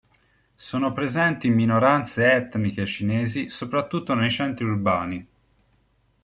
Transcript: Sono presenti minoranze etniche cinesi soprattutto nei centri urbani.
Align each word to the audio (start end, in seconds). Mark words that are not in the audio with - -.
Sono 0.55 0.93
presenti 0.93 1.47
minoranze 1.51 2.33
etniche 2.33 2.87
cinesi 2.87 3.51
soprattutto 3.51 4.15
nei 4.15 4.31
centri 4.31 4.65
urbani. 4.65 5.27